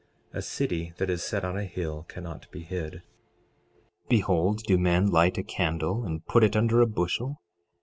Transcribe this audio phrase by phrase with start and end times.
[0.33, 3.03] A city that is set on a hill cannot be hid.
[4.09, 7.39] 12:15 Behold, do men light a candle and put it under a bushel?